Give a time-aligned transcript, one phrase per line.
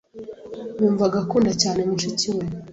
[0.81, 2.43] Yumvaga akunda cyane mushiki we.